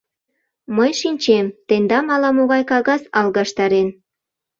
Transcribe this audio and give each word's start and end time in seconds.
Мый 0.75 0.91
шинчем, 0.99 1.45
тендам 1.67 2.05
ала-могай 2.15 2.63
кагаз 2.71 3.01
алгаштарен. 3.19 3.87